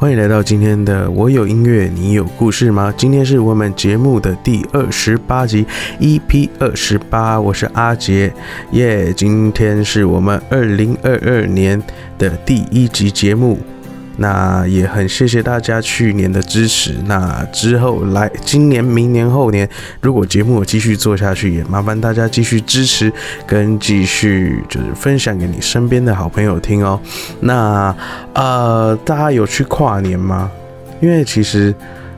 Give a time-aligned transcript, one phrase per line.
[0.00, 2.94] 欢迎来到今天的我有音乐，你有故事吗？
[2.96, 5.66] 今天是我们节目的第二十八集
[5.98, 8.32] ，EP 二十八，我是阿杰，
[8.70, 9.12] 耶！
[9.12, 11.82] 今天是我们二零二二年
[12.16, 13.58] 的第一集节目。
[14.20, 16.92] 那也很谢谢大家去年的支持。
[17.06, 19.68] 那之后来，今年、明年、后年，
[20.00, 23.12] 如果节目继续做下去，也麻烦大家继续支持，
[23.46, 27.00] 跟继续就是分享给你身边的好朋友听哦。
[27.38, 27.94] 那
[28.34, 30.50] 呃，大家有去跨年吗？
[31.00, 31.72] 因为其实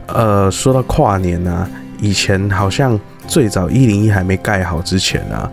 [0.06, 1.68] 呃，说到跨年呢，
[2.00, 2.98] 以前好像
[3.28, 5.50] 最早一零一还没盖好之前啊，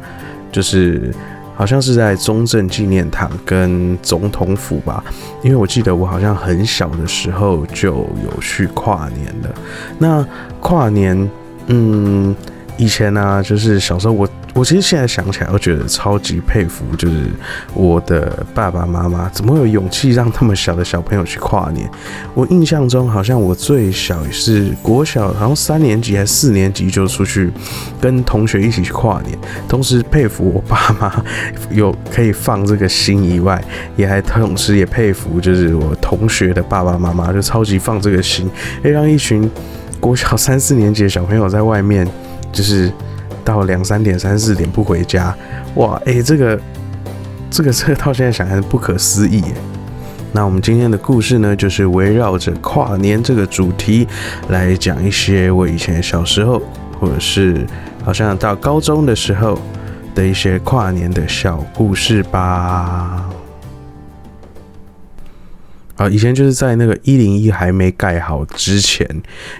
[0.51, 1.13] 就是。
[1.57, 5.03] 好像是在中正纪念堂跟总统府吧，
[5.43, 9.49] 因为我记得我好像很小的时候就有去跨年了。
[9.97, 10.25] 那
[10.61, 11.29] 跨年，
[11.65, 12.33] 嗯，
[12.77, 14.29] 以前呢，就是小时候我。
[14.57, 17.25] 我其实现在想起来，我觉得超级佩服，就是
[17.75, 21.87] 我的爸爸妈妈怎么有勇气让那么小的小朋友去跨年。
[22.33, 27.51] 我印象中好像我最小也是国小，好像三年级还是四年级就出去
[28.01, 29.37] 跟同学一起去跨年。
[29.69, 31.23] 同时佩服我爸妈
[31.69, 33.63] 有可以放这个心以外，
[33.95, 38.49] 也还同时也佩服就是我同学的爸爸妈妈就超级放这个心，
[38.81, 39.47] 可以让一群
[39.99, 42.07] 国小三四年级的小朋友在外面
[42.51, 42.91] 就是。
[43.47, 45.33] 到两三点、三四点不回家，
[45.75, 46.59] 哇，哎，这个、
[47.49, 49.41] 这个、这个到现在想还是不可思议。
[50.33, 54.05] 那我们今天的故事呢，就是围绕着跨年这个主题
[54.49, 56.61] 来讲一些我以前小时候，
[56.99, 57.65] 或者是
[58.03, 59.57] 好像到高中的时候
[60.13, 63.29] 的一些跨年的小故事吧。
[65.97, 69.05] 啊，以前就是在那个一零一还没盖好之前，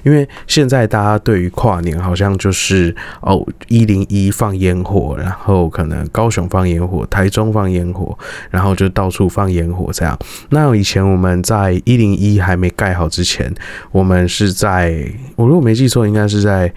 [0.03, 8.17] 因为现在大家对于跨年好像就是哦一零一放烟火，然后可能高雄放烟火，台中放烟火，
[8.49, 10.17] 然后就到处放烟火这样。
[10.51, 13.53] 那以前我们在一零一还没盖好之前，
[13.91, 16.71] 我们是在我如果没记错，应该是在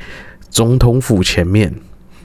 [0.49, 1.73] 总统府前面。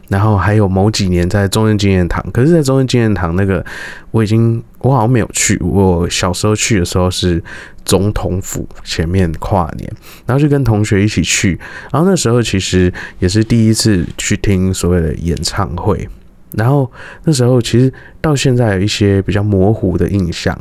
[0.07, 3.65] 然后还有某几年在中正纪念堂，可是，在中正纪念堂那个
[4.11, 5.57] 我已经我好像没有去。
[5.63, 7.43] 我小时候去的时候是
[7.83, 9.91] 总统府前面跨年，
[10.27, 11.59] 然后就跟同学一起去。
[11.91, 16.07] 然后那时候其实也是第一次去听所谓的演唱会。
[16.51, 16.89] 然后
[17.23, 17.91] 那时候其实
[18.21, 20.57] 到现在有一些比较模糊的印象，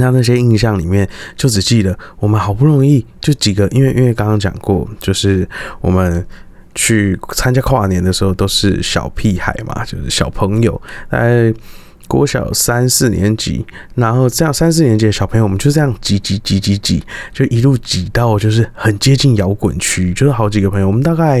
[0.00, 5.48] 那那些印象里面就只记得我们好不容易就几个，因为因为刚刚讲过，就是
[5.80, 6.26] 我们。
[6.78, 10.78] 去参加跨年的时候都是小屁孩嘛，就是小朋友，
[11.10, 11.50] 在
[12.06, 17.02] 国小三四年级，然后这样三四年级的小朋友，我们就这样挤挤挤挤挤，
[17.32, 21.40] 就一路挤到就是很接近摇滚区，就是好几个朋友，我们大概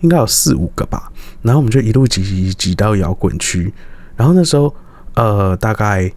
[0.00, 1.10] 应该有四五个吧，
[1.42, 3.72] 然后我们就一路挤挤挤到摇滚区，
[4.16, 4.74] 然后那时候
[5.14, 6.12] 呃大概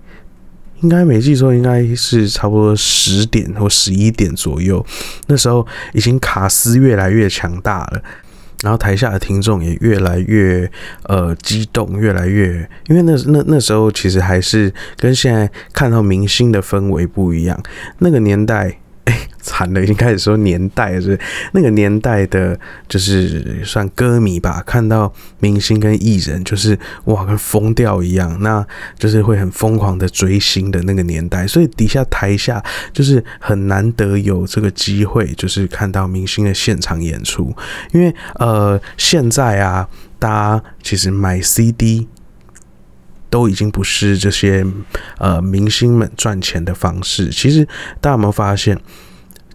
[0.82, 4.86] 应该没记错，应该是差不多十点或十一点左右，
[5.28, 8.04] 那时候已经卡斯越来越强大了。
[8.66, 10.70] 然后台下的听众也越来越
[11.04, 17.62] 呃激动，越来越，因为那那那时候其实还是跟现在看到明星的氛围不一样，
[18.00, 18.80] 那个年代。
[19.06, 21.18] 哎惨了，已经开始说年代是
[21.54, 24.64] 那个年代的，就是算歌迷吧。
[24.66, 28.66] 看到明星跟艺人，就是哇，跟疯掉一样，那
[28.98, 31.46] 就是会很疯狂的追星的那个年代。
[31.46, 37.56] 所以底下台下就是很难得有这个机会，就是看到明星的现场演出。
[37.92, 39.88] 因为呃，现在啊，
[40.18, 42.08] 大家其实买 CD
[43.30, 44.66] 都已经不是这些
[45.18, 47.30] 呃明星们赚钱的方式。
[47.30, 47.66] 其实
[48.00, 48.80] 大家有没有发现？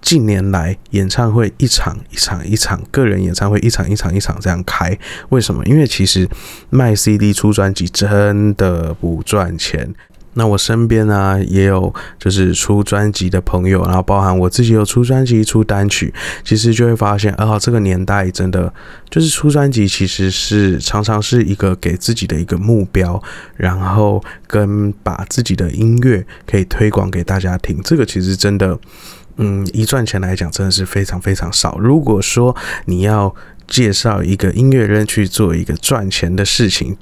[0.02, 4.98] 近年来，演唱会一场一场一场，个人演唱会一场一场一场这样开，
[5.28, 5.62] 为什么？
[5.66, 6.26] 因为其实
[6.70, 9.94] 卖 CD 出专辑真的不赚钱。
[10.34, 16.12] 那我身边呢也有就是出专辑的朋友，然后包含我自己有出专辑、出单曲，
[16.44, 18.72] 其实就会发现，啊，这个年代真的
[19.08, 23.22] 就是出专辑，其实是常常是一个给自己的一个目标，
[23.56, 28.78] 然后跟把自己的音乐可以推广给大家听，这个其实真的。
[29.42, 31.78] 嗯，一赚钱来讲，真的是非常非常少。
[31.78, 32.54] 如果说
[32.84, 33.34] 你要
[33.66, 36.94] 介绍一个音乐人去做一个赚钱的事情，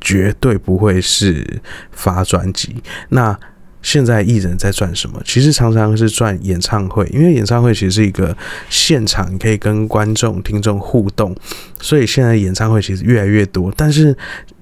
[0.00, 1.60] 绝对不会是
[1.92, 2.76] 发专辑。
[3.10, 3.38] 那
[3.82, 5.20] 现在艺人在赚什么？
[5.24, 8.36] 其实常常是赚演唱会，因为演唱会其实是一个
[8.68, 11.34] 现场可以跟观众、听众互动，
[11.80, 13.72] 所以现在演唱会其实越来越多。
[13.76, 14.16] 但是，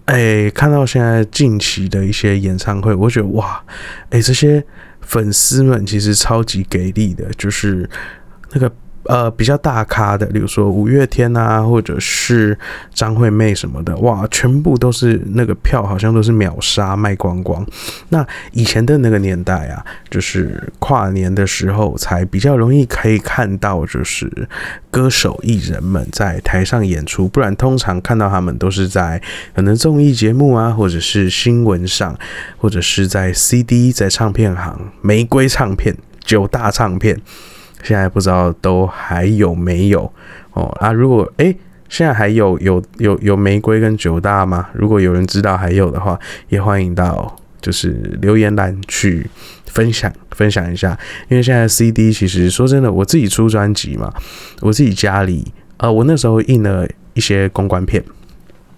[0.04, 3.62] 哎，看到现在近期的一些演唱会，我觉得哇，
[4.10, 4.64] 哎，这些。
[5.00, 7.88] 粉丝们其实超级给力的，就是
[8.50, 8.70] 那个
[9.08, 12.56] 呃比较大咖的，例如说五月天啊，或者是
[12.94, 17.66] 张惠妹什么的，哇，全部都是那个票好像都是秒杀卖光光。
[18.10, 24.30] 那以前的那个年代啊，就是跨年的时候才比较容易可以看到，就是
[24.90, 29.20] 歌手艺人们在台上演出，不然通常看到他们都是在
[29.54, 32.14] 可能综艺节目啊，或者是新闻上，
[32.58, 35.96] 或者是在 CD 在唱片行玫瑰唱片。
[36.28, 37.18] 九大唱片，
[37.82, 40.12] 现在不知道都还有没有
[40.52, 40.92] 哦啊？
[40.92, 41.56] 如果诶，
[41.88, 44.68] 现在还有有有有玫瑰跟九大吗？
[44.72, 47.90] 如果有人知道还有的话，也欢迎到就是
[48.20, 49.28] 留言栏去
[49.66, 50.98] 分享分享一下。
[51.28, 54.12] 因为现在 CD 其实说真的，我自己出专辑嘛，
[54.60, 58.02] 我自己家里呃，我那时候印了一些公关片，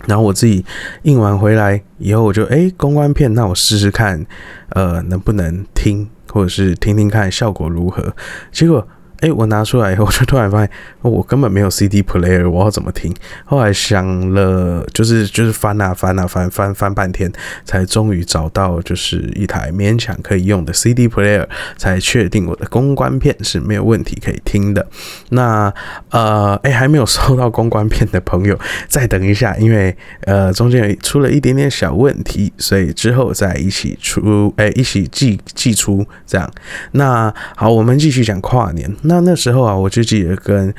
[0.06, 0.64] 然后我自己
[1.02, 4.24] 印完回来以后，我就诶，公关片，那我试试看，
[4.68, 6.08] 呃，能不能听。
[6.32, 8.14] 或者是听听看效果如何，
[8.50, 8.86] 结果。
[9.20, 10.70] 哎，我拿出来以后，我就突然发现，
[11.02, 13.14] 我根本没有 CD player，我要怎么听？
[13.44, 17.30] 后来想了，就是就是翻啊翻啊翻翻翻半天，
[17.64, 21.46] 才终于找到就是一台勉强可以用的 CD player，
[21.76, 24.86] 才确定我的公关片是没有问题可以听的。
[25.30, 25.72] 那
[26.10, 28.58] 呃，哎，还没有收到公关片的朋友，
[28.88, 36.50] 再等一下，因为呃中间出了一点点小问题，所以之后再一起出，哎，一起寄寄出这样。
[36.92, 38.90] 那好，我们继续讲跨年。
[39.10, 40.72] 那那时候啊，我就记得跟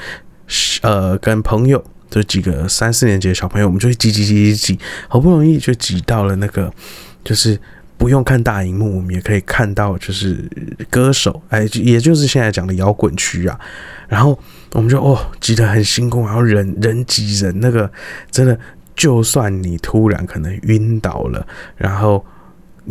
[0.84, 4.80] 呃跟朋友，就几个三四年级的小朋友，我们就挤挤挤挤挤，
[5.10, 6.72] 好不容易就挤到了那个，
[7.26, 7.60] 就是
[7.98, 10.50] 不用看大荧幕，我们也可以看到就是
[10.90, 13.60] 歌手，哎，也就是现在讲的摇滚区啊。
[14.08, 14.40] 然后
[14.72, 17.92] 我们就哦挤得很辛苦，然后人人挤人，那个
[18.32, 18.58] 真的，
[18.96, 21.46] 就算你突然可能晕倒了，
[21.76, 22.26] 然后。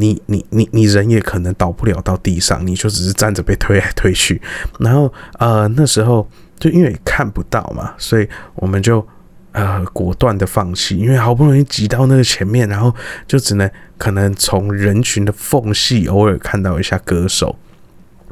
[0.00, 4.40] 你你你你人也可能倒不了到地上，你就只是站着被推来推去。
[4.78, 6.26] 然后呃那时候
[6.58, 9.06] 就因为看不到嘛，所以我们就
[9.52, 12.94] 呃果断的放弃，因为好不容易挤到那个前面，然后
[13.26, 17.56] 就只能可能从人群的缝隙偶尔看到一下歌手，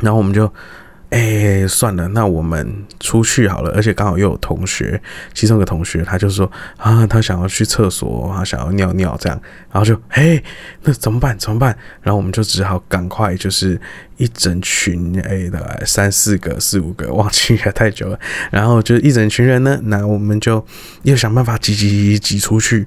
[0.00, 0.52] 然后我们就。
[1.10, 3.70] 哎，算了，那我们出去好了。
[3.70, 5.00] 而且刚好又有同学，
[5.32, 9.40] 其中一个同学他就说啊，他想要去厕所，他想要尿尿这样。
[9.72, 10.42] 然后就哎，
[10.82, 11.38] 那怎么办？
[11.38, 11.74] 怎么办？
[12.02, 13.80] 然后我们就只好赶快，就是
[14.18, 18.20] 一整群哎的三四个、四五个，忘记 了太久了。
[18.50, 20.62] 然后就一整群人呢，那我们就
[21.04, 22.86] 又想办法挤挤挤挤出去。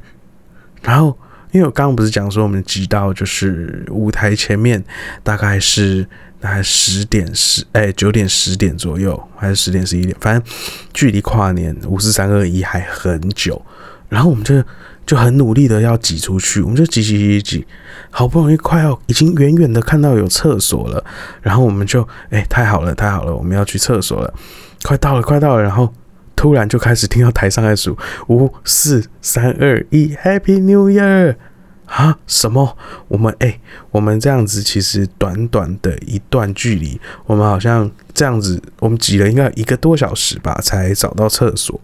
[0.83, 1.17] 然后
[1.53, 4.83] 因为我刚刚不是讲说我们挤到就是舞台前面，
[5.23, 6.07] 大概是。
[6.41, 10.43] 大概十点十哎九点十点左右，还是十点十一点，反正
[10.91, 13.61] 距离跨年五四三二一还很久。
[14.09, 14.61] 然后我们就
[15.05, 17.67] 就很努力的要挤出去，我们就挤挤挤挤，
[18.09, 21.01] 好不容易快要已经远远的看到有厕所了。
[21.41, 24.33] 然后我们就哎太好了太好了，我们要去厕所了，
[24.83, 25.63] 快到了快到了。
[25.63, 25.93] 然后
[26.35, 27.97] 突然就开始听到台上在数
[28.27, 31.35] 五四三二一，Happy New Year。
[31.91, 32.17] 啊？
[32.25, 32.77] 什么？
[33.07, 33.59] 我们哎，
[33.91, 41.79] 我们这样子其实短短的一段距离，我们好像这样子，我们挤了应该一个多小时吧，才找到厕所。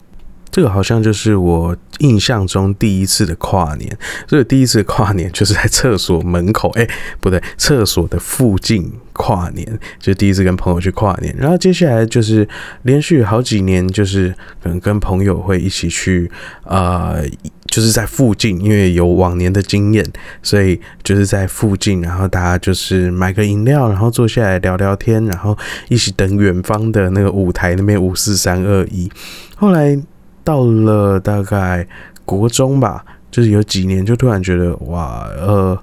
[0.49, 3.97] 这个好像就是我印象中第一次的跨年，
[4.27, 6.87] 所以第一次跨年就是在厕所门口，哎，
[7.19, 11.35] 不对，厕所的附近跨年，就第一次跟朋友去跨年。
[11.37, 12.47] 然后接下来就是
[12.83, 16.29] 连续好几年，就是可能跟朋友会一起去，
[16.63, 17.23] 呃。
[17.69, 20.03] 就是在附近，因为有往年的经验，
[20.41, 25.55] 所以就是在附近，然后大家就是买个饮料，然后坐下来聊聊天，然后
[25.89, 29.11] 一起等远方的那个舞台那边五四三二一。
[29.57, 29.99] 后来
[30.47, 31.85] 到了大概
[32.23, 35.77] 国中吧，就是有几年就突然觉得哇，呃，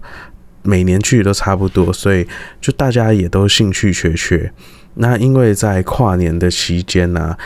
[0.62, 2.26] 每年去都差不多，所以
[2.62, 4.50] 就大家也都兴趣缺缺。
[4.94, 7.36] 那因为在跨年的期间呢。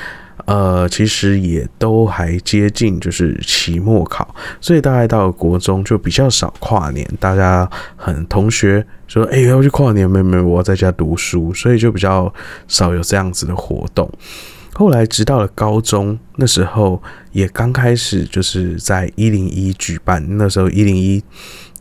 [0.46, 7.06] 呃，其实也都还接近，就是期末考，所以大概到国中就比较少跨年。
[7.20, 12.32] 大家很同学说，哎，要去跨年，没没，我要在家读书，所以就比较
[12.66, 14.10] 少有这样子的活动。
[14.78, 21.20] 后来直到了高中，那时候也刚开始，就是在一零一举办，那时候一零一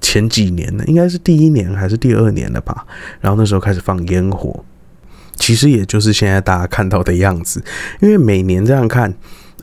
[0.02, 2.88] 前几年呢，应该是第一年还是第二年了吧？
[3.22, 4.66] 然后那时候开始放烟火。
[5.36, 7.64] 其实也就是现在大家看到的样子，
[8.02, 9.14] 因为每年这样看，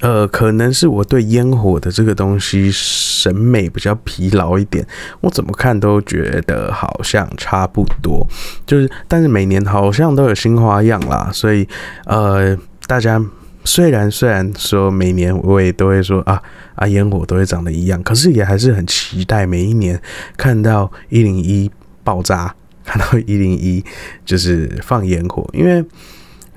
[0.01, 4.87] 呃，可能是我对烟火的这个东西审美比较疲劳一点，
[5.21, 8.25] 我怎么看都觉得好像差不多，
[8.65, 11.67] 就是，但是每年好像都有新花样啦，所以，
[12.05, 13.25] 呃，大家
[13.65, 16.43] 虽然虽然说每年我也都会说啊
[16.75, 20.01] 啊烟火都会长得一样，可是也还是很期待每一年
[20.37, 21.71] 看到一零一
[22.03, 22.55] 爆炸。
[22.87, 23.83] 看到一零一
[24.27, 25.83] 就是放烟火，因为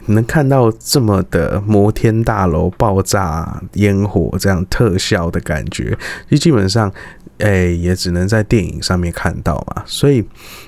[0.08, 5.98] 能看到这么的摩天大楼爆炸烟火这样特效的感觉，
[6.30, 6.92] 就基本上，
[7.38, 9.84] 哎，也只能在电影上面看到嘛。
[9.86, 10.22] 所以，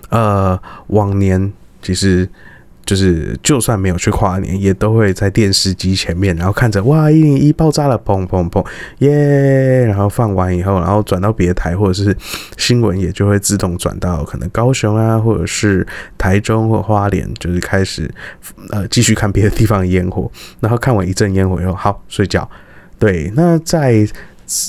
[0.08, 1.52] 呃，往年
[1.82, 2.30] 其实。
[2.90, 8.66] 就是就算没有去跨年，也都会在电视机前面，然后看着哇一零一爆炸了，砰砰砰，
[8.98, 9.86] 耶！
[9.86, 12.18] 然后放完以后，然后转到别的台或者是
[12.58, 15.86] 新闻，也就会自动转到可能高雄啊，或者是
[16.18, 18.10] 台中或花莲，就是开始
[18.72, 20.28] 呃继续看别的地方的烟火。
[20.60, 22.50] 然后看完一阵烟火以后，好睡觉。
[22.98, 24.04] 对，那在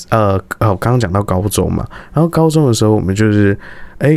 [0.09, 3.57] 呃哦刚刚讲到高中嘛，然后高中的时候我们就是
[3.97, 4.15] 哎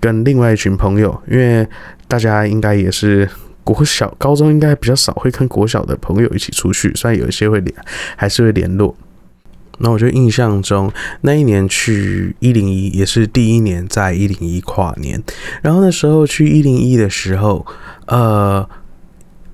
[0.00, 1.66] 跟另外一群朋友，因为。
[2.06, 3.28] 大家应该也是
[3.64, 7.74] 国小、高中应该比较少会跟国小的朋友一起出去，虽然有一些会联，
[8.14, 8.94] 还是会联络。
[9.78, 15.20] 那我就印象中那一年去一零一，也是第一年在一零一跨年。
[15.62, 17.66] 然后那时候去一零一的时候，
[18.06, 18.68] 呃，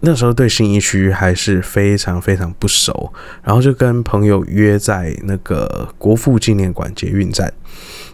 [0.00, 3.12] 那时候对新一区还是非常非常不熟，
[3.44, 7.50] 然后就跟朋友约在那个国父纪念馆捷运站，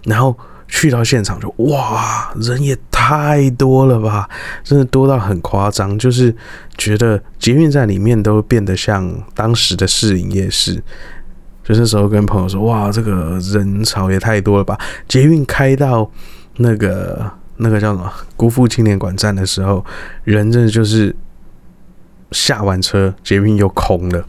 [0.05, 0.37] 然后。
[0.69, 4.29] 去到现场就哇，人也太多了吧，
[4.65, 6.35] 真的多到很夸张，就是
[6.77, 10.83] 觉得捷运站里面都变得像当时的市营夜市。
[11.63, 14.79] 就那时候跟朋友说，哇，这个人潮也太多了吧！
[15.09, 16.09] 捷运开到
[16.59, 19.85] 那个那个叫什么辜父青年馆站的时候，
[20.23, 21.15] 人真的就是
[22.31, 24.25] 下完车，捷运又空了。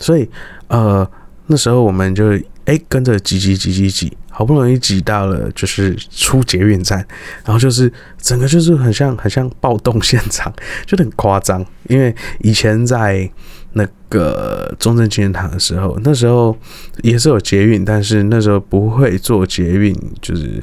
[0.00, 0.30] 所以
[0.68, 1.06] 呃，
[1.48, 2.32] 那时候我们就
[2.64, 4.16] 哎跟着挤挤挤挤挤。
[4.38, 7.04] 好不容易挤到了，就是出捷运站，
[7.44, 10.54] 然后就是整个就是很像很像暴动现场，
[10.86, 11.66] 就很夸张。
[11.88, 13.28] 因为以前在
[13.72, 16.56] 那个中正纪念堂的时候，那时候
[17.02, 19.92] 也是有捷运，但是那时候不会坐捷运，
[20.22, 20.62] 就是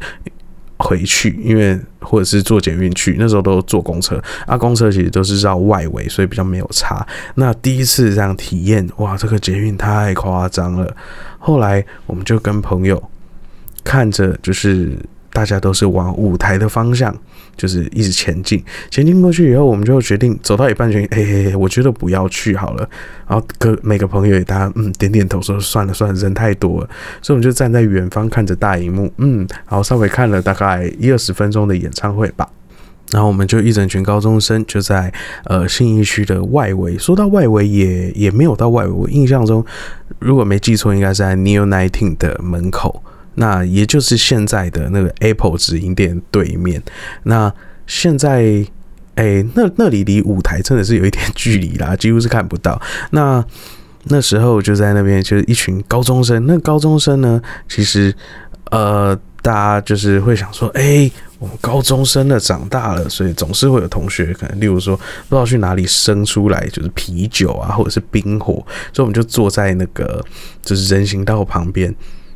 [0.78, 7.06] 回去，因为或者是坐捷运去，那时候都坐公车啊，公车其实都是绕外围，所以比较没有差。
[7.36, 10.96] 那第一次这样体验，哇，这个捷运太夸张了。
[11.40, 13.12] 后来我们就跟朋友。
[13.86, 14.98] 看着就是
[15.32, 17.14] 大家都是往舞台的方向，
[17.56, 22.90] 就是一直前进，前进过去以后，我们就决定走到一半就，哎，我觉得不要去好了。
[23.28, 26.90] 然后各每个朋友也大家嗯点点头说算了算了，人太多了。
[27.22, 32.50] 所以我们就站在远方看着大荧幕，嗯，然后稍微看了大概一二十分钟的演唱会吧。
[33.12, 35.14] 然后我们就一整群高中生就在
[35.44, 39.64] 呃信义区的外围，说到外围也也没有到外围，我印象中
[40.18, 43.04] 如果没记错，应该是在 Neo Nineteen 的门口。
[43.36, 46.82] 那也就是现在的那个 Apple 直营店对面。
[47.24, 47.54] 那
[47.88, 48.66] 现在，
[49.16, 52.82] 哎，那那里离舞台真的是有一点距离啦， 几乎是看不到。
[53.12, 53.46] 那
[54.06, 56.46] 那时候就在那边，就是一群高中生。
[56.46, 58.14] 那高中生呢，其实
[58.72, 68.54] 呃，大家就是会想说，哎，我们高中生的长大了，所以总是会有同学可能，例如说不知道去哪里生出来，就是啤酒啊，或者是冰火，
[68.94, 70.24] 所以我们就坐在那个
[70.64, 71.94] 就是人行道旁边。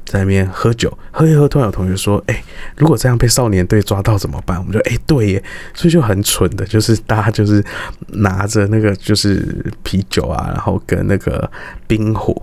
[0.10, 2.44] 在那边喝酒，喝一喝，突然有同学说：“哎，
[2.78, 5.44] 如果这样被少年队抓到怎么办？”我们就哎，对耶，
[5.76, 7.64] 所以就很蠢的，就是大家就是
[8.08, 11.48] 拿着那个就是啤酒啊，然后跟那个
[11.86, 12.36] 冰火，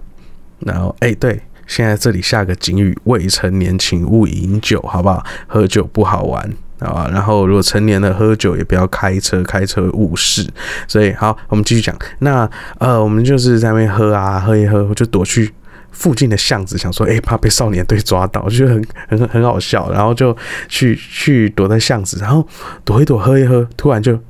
[0.60, 5.26] 然后哎，对，现在这里下个警语：未成年请勿饮酒，好不好？
[5.48, 7.10] 喝酒不好玩，好吧？
[7.12, 10.48] 然后如果成年了喝酒也不要开车，开车误事。
[10.86, 11.92] 所以好，我们继续讲。
[12.20, 15.52] 那呃，我们就是在那边喝啊，喝一喝，我就躲去。
[15.96, 20.36] 附近的巷子，想说，哎，怕被少年队抓到，就觉得很很很好笑，然后就
[20.68, 22.46] 去去躲在巷子，然后
[22.84, 24.20] 躲一躲，喝一喝，突然就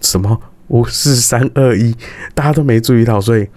[0.00, 1.94] 什么五四三二一，
[2.34, 3.48] 大家都没注意到，所以。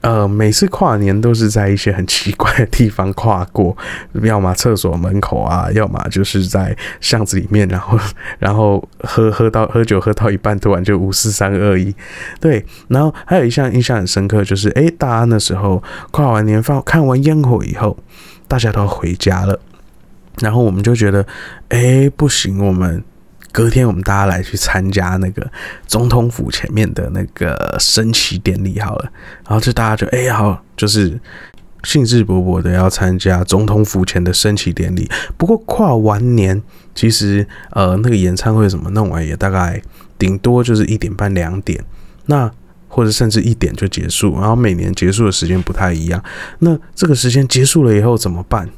[0.00, 3.76] 呃，每次跨年都是在一些很奇怪的地方跨过，
[4.22, 7.98] 要么厕所门口啊，要么就是在巷子里面，然后
[8.38, 11.94] 然后喝喝到喝酒喝到一半，突然就五四三二一，
[12.40, 12.64] 对。
[12.88, 17.98] 然后还有一项印象很深刻，就是哎，大安的时候跨完年放看完烟火以后，
[18.48, 19.60] 大家都回家了，
[20.40, 21.26] 然后我们就觉得
[21.68, 23.04] 哎，不行，我们。
[23.52, 25.50] 隔天我们大家来去参加那个
[25.86, 29.10] 总统府前面的那个升旗典礼好了，
[29.44, 31.18] 然后就大家就哎好，就是
[31.84, 35.10] 兴致勃勃的要参加总统府前的升旗典礼。
[35.36, 36.62] 不过跨完年，
[36.94, 39.82] 其实呃那个演唱会什么弄完也大概
[40.18, 41.82] 顶多就是一点半两点，
[42.26, 42.50] 那
[42.86, 44.34] 或者甚至一点就结束。
[44.38, 46.22] 然后每年结束的时间不太一样，
[46.60, 48.68] 那这个时间结束了以后怎么办？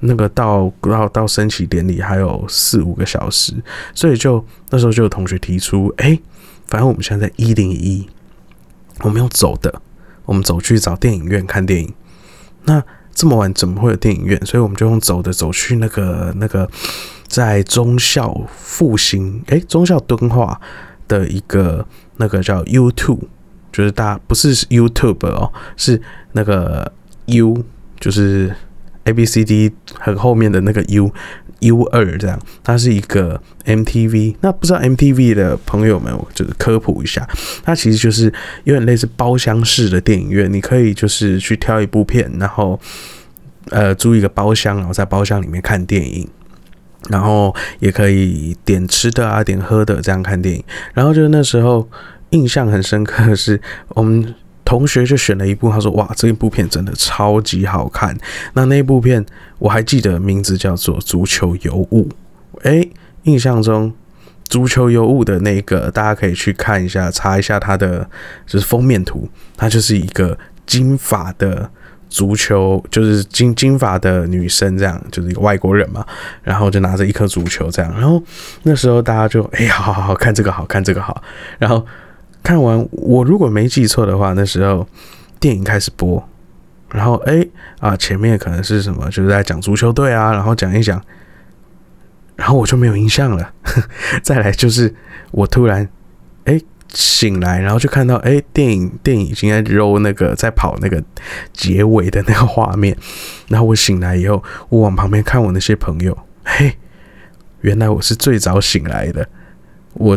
[0.00, 3.54] 那个到到到升旗典礼还有四五个小时，
[3.94, 6.18] 所以就那时候就有同学提出，哎，
[6.66, 8.06] 反正我们现在在一零一，
[9.00, 9.82] 我们用走的，
[10.24, 11.94] 我们走去找电影院看电影。
[12.64, 12.82] 那
[13.14, 14.38] 这么晚怎么会有电影院？
[14.44, 16.68] 所以我们就用走的走去那个那个
[17.26, 20.60] 在中校复兴，哎，中校敦化
[21.08, 21.86] 的一个
[22.16, 23.22] 那个叫 YouTube
[23.72, 26.00] 就是大不是 YouTube 哦，是
[26.32, 26.92] 那个
[27.26, 27.64] U，
[27.98, 28.54] 就是
[29.06, 31.10] A B C D 很后面的那个 U。
[31.60, 34.36] U 二这样，它是一个 MTV。
[34.42, 37.26] 那不知道 MTV 的朋友们，就是科普一下，
[37.64, 38.30] 它其实就是
[38.64, 40.52] 有点类似包厢式的电影院。
[40.52, 42.78] 你可以就是去挑一部片，然后
[43.70, 46.28] 呃租一个包厢，然后在包厢里面看电影，
[47.08, 50.62] 然后也可以点吃的啊，点喝的这样看电影。
[50.92, 51.88] 然后就是那时候
[52.30, 53.58] 印象很深刻的是
[53.88, 54.34] 我们。
[54.66, 58.18] 同学就选了一部，他说：“哇，这一部片真的超级好看。”
[58.54, 59.24] 那那部片
[59.60, 62.08] 我还记得名字叫做《足球尤物》。
[62.62, 62.90] 诶，
[63.22, 63.92] 印象中
[64.48, 68.10] 《足球尤物》的那个大家可以去看一下，查一下它的
[68.44, 71.70] 就是封面图，它就是一个金发的
[72.10, 76.04] 足球，就是金金发的女生，这样就是一个外国人嘛，
[76.42, 77.92] 然后就拿着一颗足球这样。
[77.92, 78.20] 然后
[78.64, 81.22] 那时候大家就：“哎，好好好看这个，好看这个好。”
[81.60, 81.86] 然后。
[82.46, 84.86] 看完，我如果没记错的话，那时候
[85.40, 86.22] 电影开始播，
[86.90, 87.44] 然后哎
[87.80, 91.02] 啊，前面可能是什么，就是在讲足球队啊，然后讲一讲，
[92.36, 93.52] 然后我就没有印象了。
[94.22, 94.94] 再来就是
[95.32, 95.88] 我突然
[96.44, 96.56] 哎
[96.94, 101.02] 醒来，然后就看到哎电影电影已经在揉那个在跑那个
[101.52, 102.96] 结尾的那个画面，
[103.48, 106.76] 然后我醒来以后，我往旁边看我那些朋友，嘿，
[107.62, 109.28] 原来我是最早醒来的，
[109.94, 110.16] 我。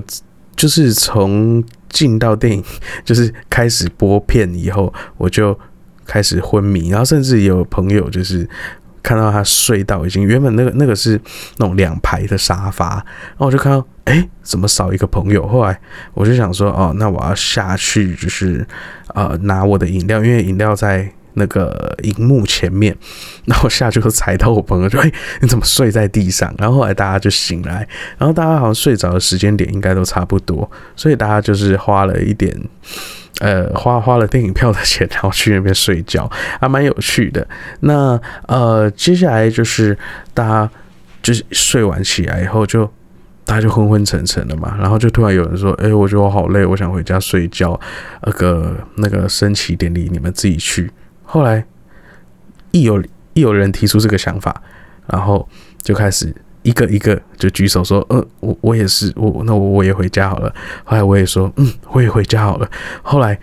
[0.55, 2.63] 就是从进到电影，
[3.03, 5.57] 就是开始播片以后，我就
[6.05, 8.47] 开始昏迷，然后甚至有朋友就是
[9.03, 11.19] 看到他睡到已经原本那个那个是
[11.57, 15.79] 那种两排的沙发，然后我就看到哎怎么少一个朋友，后来
[16.13, 18.65] 我就想说哦那我要下去就是
[19.15, 21.11] 呃拿我的饮料，因为饮料在。
[21.33, 22.95] 那个荧幕前面，
[23.45, 26.53] 然后下去就踩到我朋友，就哎，你怎么睡在地上？
[26.57, 32.55] 然后后来大家就醒来，然后大家好像睡着的时间点应该都差不多，所以大家就是花了一点，
[33.39, 37.47] 呃，花花了电影票的钱，然后去那边睡觉，还蛮有趣的。
[37.81, 39.97] 那呃，接下来就是
[40.33, 40.69] 大家
[41.21, 42.85] 就是睡完起来以后，就
[43.45, 47.79] 大家就昏昏沉沉的嘛，然后就突然有人说：“哎，我觉得我好累，我想回家睡觉。”
[48.21, 50.91] 那个那个升旗典礼，你们自己去。
[51.31, 51.63] 后来，
[52.71, 52.99] 一有
[53.33, 54.63] 一有人提出这个想法，
[55.05, 55.47] 然后
[55.83, 60.51] 就开始一个一个就举手说：“嗯，我我也是，我那我我也回家好了。”
[60.83, 62.67] 后来我也说：“嗯，我也回家好了。”
[63.03, 63.39] 后来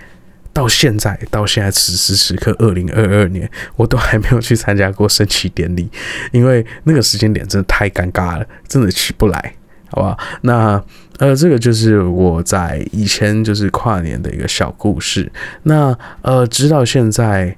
[0.53, 5.89] 到现在到现在此时此刻，二零二二年，我都还没有去参加过升旗典礼，
[6.33, 9.55] 因为那个时间点真的太尴尬了，真的起不来，
[9.93, 10.19] 好吧？
[10.41, 10.83] 那
[11.19, 15.31] 呃，这个就是我在以前就是跨年的一个小故事。
[15.63, 17.57] 那呃，直到现在。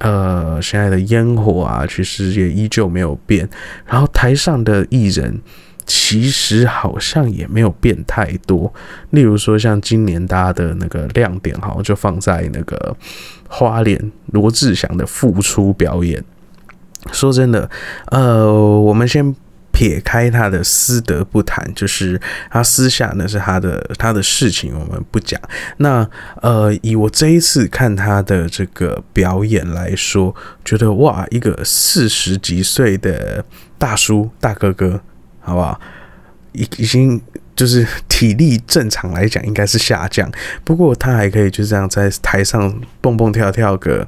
[0.00, 3.48] 呃，现在的烟火啊，其实也依旧没有变。
[3.86, 5.40] 然后台上的艺人，
[5.86, 8.70] 其实好像也没有变太多。
[9.10, 12.96] 例如说，像今年大家的那个亮点，好像就放在那个
[13.48, 16.22] 花脸罗志祥的复出表演。
[17.12, 17.70] 说真的，
[18.10, 19.34] 呃，我们先。
[19.80, 25.40] 撇开他的私德不谈，就是他私下那是他的他的事情，我们不讲。
[25.78, 26.06] 那
[26.42, 33.42] 呃，以我这一次看他的这个表演来说，觉得哇，一个四十几岁的
[33.78, 35.00] 大叔大哥哥，
[35.40, 35.80] 好不好？
[36.52, 37.18] 已已经
[37.56, 40.30] 就是体力正常来讲应该是下降，
[40.62, 44.06] 不过他还可以就这样在台上蹦蹦跳跳个。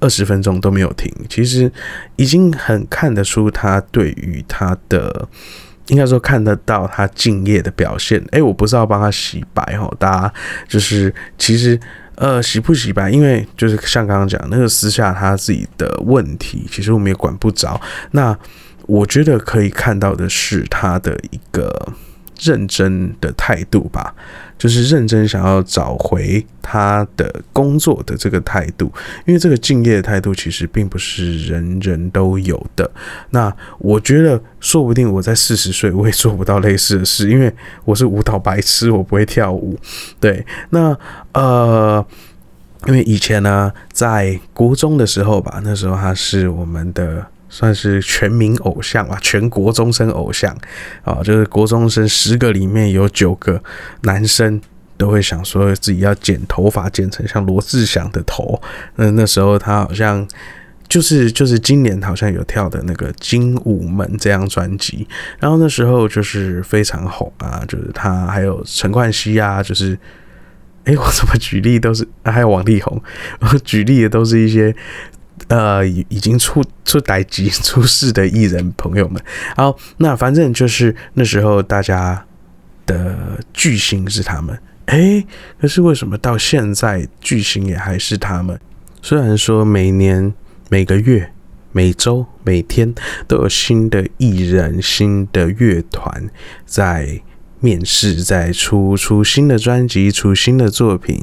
[0.00, 1.70] 二十分钟都没有停，其实
[2.16, 5.28] 已经很看得出他对于他的，
[5.88, 8.20] 应该说看得到他敬业的表现。
[8.32, 10.34] 诶，我不是要帮他洗白哈，大家
[10.66, 11.78] 就是其实
[12.14, 17.80] 呃洗不洗白，因为就是像刚刚讲那个私下他自己的问题，其实我们也管不着。
[18.12, 18.36] 那
[18.86, 21.92] 我觉得可以看到的是他的一个
[22.40, 24.14] 认真的态度吧。
[24.58, 28.92] 就是认真想要找回他的工作的这个态度，
[29.24, 32.90] 因为这个敬业的态度其实并不是人人都有的。
[33.30, 37.50] 那我觉得，说不定我在四十岁我也做不到类似的事，因为
[37.86, 39.78] 我是舞蹈白痴，我不会跳舞。
[40.20, 40.94] 对，那
[41.32, 42.04] 呃，
[42.86, 47.26] 因为以前呢，在国中的时候吧，那时候他是我们的。
[47.52, 50.56] 算是全民偶像吧，全国中生偶像
[51.02, 53.60] 啊，就是国中生十个里面有九个
[54.02, 54.60] 男生
[54.96, 58.62] 都会想说自己要剪头发，剪成像罗志祥的头。
[58.94, 60.24] 那那时候他好像
[60.88, 65.08] 就是就是今年好像有跳的那个《精武门》这张专辑，
[65.40, 69.98] 然后那时候就是非常红啊，就是他还有陈冠希啊，就是
[70.84, 73.02] 哎，我怎么举例都是还有王力宏，
[73.40, 74.72] 我举例的都是一些。
[75.50, 79.22] 呃，已已经出出台级出事的艺人朋友们，
[79.56, 82.24] 好，那反正就是那时候大家
[82.86, 85.22] 的巨星是他们，哎，
[85.60, 88.58] 可是为什么到现在巨星也还是他们？
[89.02, 90.32] 虽然说每年、
[90.68, 91.32] 每个月、
[91.72, 92.94] 每周、每天
[93.26, 96.30] 都有新的艺人、新的乐团
[96.64, 97.20] 在。
[97.60, 101.22] 面试，再出出新的专辑，出新的作品，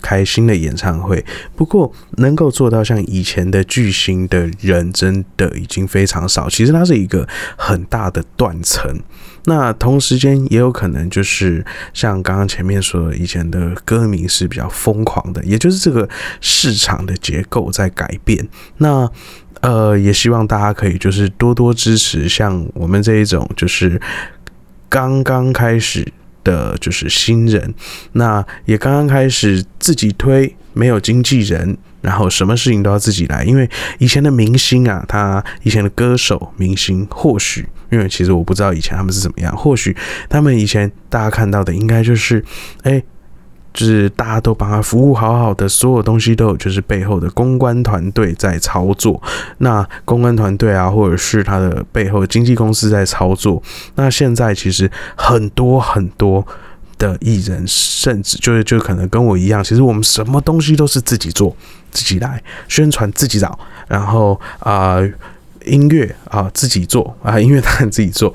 [0.00, 1.24] 开新的演唱会。
[1.56, 6.48] 不过，能够做到像以前的巨星的人，真的已经非常少。
[6.48, 9.00] 其实它是一个很大的断层。
[9.46, 16.08] 那同时间也有可能就是像刚刚前面说，以前的歌迷是比较疯狂的，也就是这个
[16.40, 18.48] 市场的结构在改变。
[18.78, 19.10] 那
[19.60, 24.00] 呃，也希望大家可以就是多多支持像我们这一种就是。
[24.92, 26.06] 刚刚开始
[26.44, 27.72] 的就是新人，
[28.12, 33.42] 那也刚刚开始自己推，没有经纪人，然后什么事情都要自己来。
[33.42, 33.66] 因为
[33.98, 39.96] 以前的明星啊，他以前的歌手、明星，或许因为其实我不知道以前他们是怎么样，或许
[40.28, 42.44] 他们以前大家看到的应该就是，
[42.82, 43.02] 哎。
[43.72, 49.20] 就是大家都帮他服务好好的，所有东西都有，就是背后的公关团队在操作。
[49.58, 53.62] 那公关团队啊，或者是他的背后经纪公司在操作。
[53.94, 56.46] 那现在其实很多很多
[56.98, 61.56] 的艺人，甚至就是就可能跟我一样，其实我们什么东西都是自己做，
[61.90, 63.58] 自己来宣传，自己找，
[63.88, 64.98] 然后啊
[65.64, 68.32] 音乐啊自己做啊音乐当然自己做。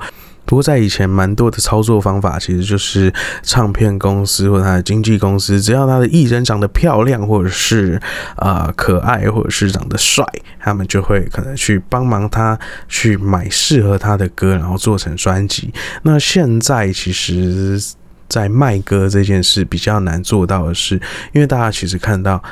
[0.48, 8.00] 不过，在以前，蛮多的操作方法，其实就是唱片公司或者他的经纪公司，只要他的艺人长得漂亮，或者是
[8.36, 10.24] 啊可爱，或者是长得帅，
[10.58, 12.58] 他们就会可能去帮忙他
[12.88, 15.70] 去买适合他的歌，然后做成专辑。
[16.02, 17.78] 那现在，其实，
[18.26, 20.94] 在卖歌这件事比较难做到的是，
[21.34, 22.42] 因为大家其实看到，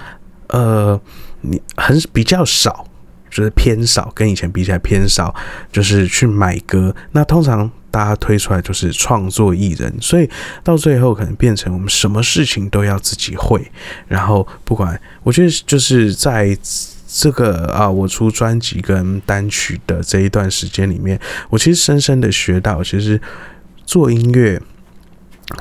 [0.49, 1.01] 呃，
[1.41, 2.86] 你很比较少，
[3.37, 5.35] 就是偏少，跟以前比起来偏少，
[5.71, 6.95] 就是去买歌。
[7.13, 7.71] 那通常。
[7.89, 10.29] 大家推出来就是创作艺人，所以
[10.63, 13.73] 到最后可能变成我们什么事情都要自己会。
[14.07, 16.55] 然后不管，我觉得就是在
[17.09, 21.19] 这个啊，我出专辑跟单曲的这一段时间里面，
[21.49, 23.19] 我其实深深的学到，其实
[23.87, 24.61] 做音乐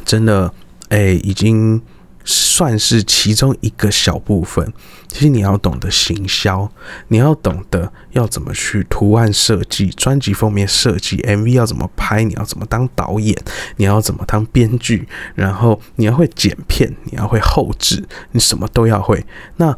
[0.04, 0.54] 真的
[0.90, 1.82] 哎，已经。
[2.26, 4.74] 算是其中一个小部分。
[5.08, 6.70] 其实你要懂得行销，
[7.08, 13.34] 你要懂得要怎么去图案设计、专辑封面设计、MV 要怎么拍，你要怎么当导演，
[13.78, 19.26] 你要怎么当编剧，然后你要会剪片，你要会后置，你什么都要会。
[19.56, 19.74] 那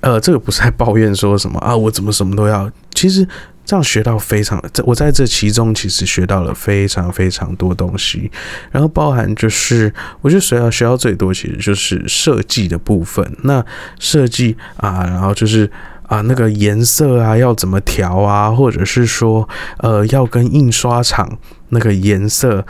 [0.00, 2.68] 呃，这个不是在抱怨说什么啊，我怎么什么都要？
[2.94, 3.28] 其实。
[3.64, 8.30] 这样学到非常，这我在这其中其实学到了非常非常多东西，
[8.70, 13.24] 然后包含就是我觉得学到学到最多其实就是设计的部分。
[13.44, 13.64] 那
[13.98, 15.70] 设计啊，然后就是
[16.02, 22.66] 啊那个颜色啊要怎么调啊，或者是说呃要跟印刷厂那个颜色。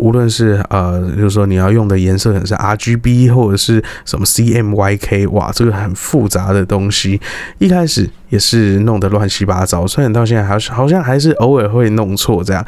[0.00, 7.20] 无论是呃，就是说你要用的颜色可能是 R G B 或者是什么 C M Y K，哇，这个很复杂的东西，
[7.58, 12.64] 一开始也是弄得乱七八糟，虽然到现在还是好像还是偶尔会弄错这样，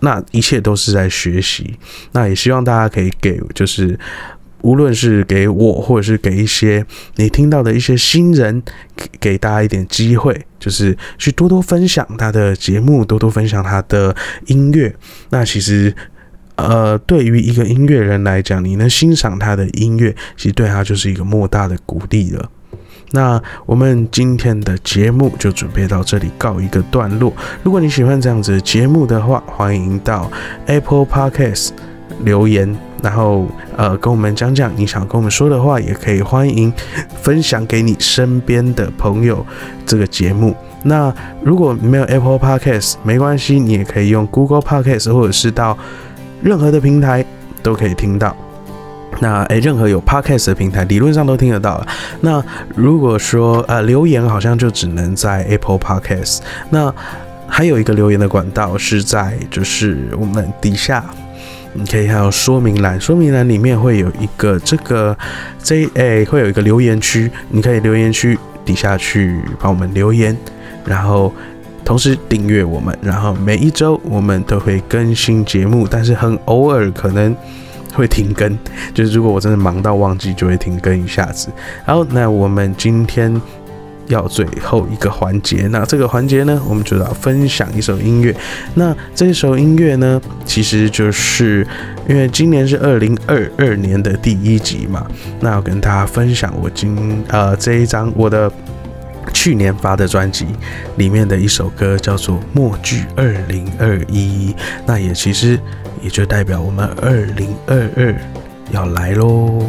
[0.00, 1.74] 那一切都是在学习。
[2.12, 3.98] 那也希望大家可以给，就是
[4.60, 6.84] 无论是给我或者是给一些
[7.16, 8.62] 你听到的一些新人，
[8.94, 14.14] 给给大家一点机会，就是去多多分享他的节目，多多分享他的
[14.48, 14.94] 音乐。
[15.30, 15.94] 那其实。
[16.56, 22.48] 呃，对于一个音乐人来讲，你能欣赏他的音乐，其实对他就是一个莫大的鼓励了。
[23.14, 27.30] 那我们今天的节目就准备到这里告一个段落。
[27.62, 30.30] 如果你喜欢这样子节目的话，欢迎到
[30.64, 31.70] Apple Podcast
[32.24, 36.72] 留言，然后呃跟我们讲讲你想跟我们说的话，也可以欢迎
[37.20, 39.44] 分享给你身边的朋友
[39.84, 40.56] 这个节目。
[40.84, 45.76] 那如果没有 Apple Podcast 没关系，你也可以用 Google Podcast 或者是到
[46.42, 47.24] 任何的平台
[47.62, 48.36] 都可以听到，
[49.20, 51.86] 那诶，任何有 podcast 的平台理论上都听得到了。
[52.20, 56.92] 那如果说呃留言好像就只能在 Apple Podcast，那
[57.46, 61.04] 还有一个留言的管道是在就是我们底下，
[61.74, 65.16] 你可以看到说明栏，说明栏里面会有一个这个
[65.62, 70.36] J A 会有一个留言区，你可以留言区底下去帮我们留言，
[70.84, 71.32] 然后。
[71.84, 77.34] 同时订阅我们，然后每一周我们都会更新节目，但是很偶尔可能
[77.92, 78.56] 会停更，
[78.94, 81.48] 就是如果我真的忙到忘记，就会停更一下子。
[81.84, 83.40] 好，那我们今天
[84.06, 88.34] 要最后一个环节，那这个环节呢，我们就要分享一首音乐。
[88.74, 91.66] 那这首音乐呢，其实就是
[92.08, 95.06] 因为今年是二零二二年的第一集嘛，
[95.40, 98.50] 那要跟大家分享我今呃这一张我的。
[99.42, 100.46] 去年发的专辑
[100.98, 104.54] 里面的一首歌叫做默剧二零二一。
[104.86, 105.58] 那也其实
[106.00, 108.14] 也就代表我们二零二二
[108.70, 109.68] 要来喽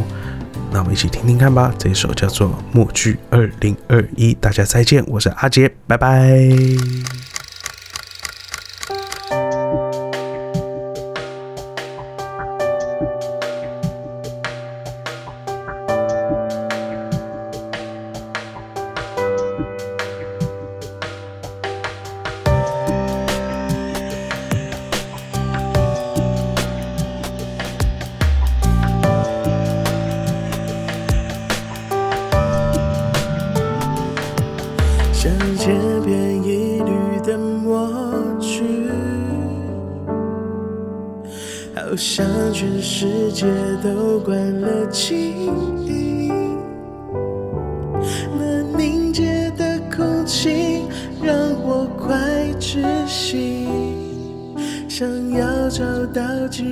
[0.72, 4.36] 那我们一起听听看吧这一首叫做默剧二零二一。
[4.36, 7.33] 大家再见我是阿杰拜拜。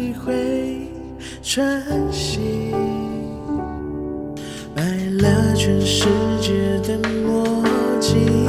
[0.02, 0.90] 你会
[1.44, 1.80] 穿
[2.12, 2.72] 行
[4.76, 4.84] 买
[5.22, 6.06] 了全世
[6.42, 7.64] 界的墨
[8.00, 8.41] 镜。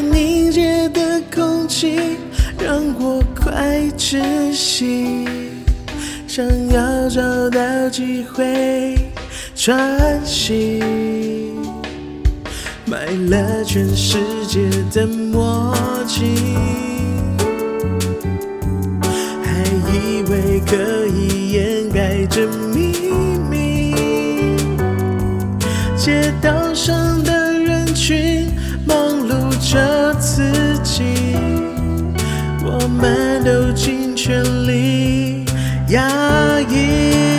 [0.00, 1.98] 凝结的空气，
[2.58, 5.28] 让我快窒息。
[6.26, 7.20] 想要找
[7.50, 8.98] 到机会
[9.54, 10.82] 喘息，
[12.84, 14.18] 买了全世
[14.48, 15.72] 界的默
[16.08, 16.24] 契，
[19.44, 23.12] 还以为可以掩盖这秘
[23.48, 23.94] 密。
[25.96, 27.33] 街道上的。
[33.04, 35.44] 我们都尽全力
[35.88, 37.33] 压抑。